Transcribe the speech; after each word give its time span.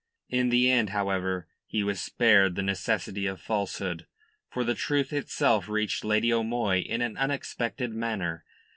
In 0.29 0.49
the 0.49 0.67
end, 0.67 0.89
however, 0.89 1.47
he 1.67 1.83
was 1.83 2.01
spared 2.01 2.55
the 2.55 2.63
necessity 2.63 3.27
of 3.27 3.39
falsehood. 3.39 4.07
For 4.49 4.63
the 4.63 4.73
truth 4.73 5.13
itself 5.13 5.69
reached 5.69 6.03
Lady 6.03 6.33
O'Moy 6.33 6.79
in 6.79 7.01
an 7.01 7.15
unexpected 7.17 7.93
manner. 7.93 8.43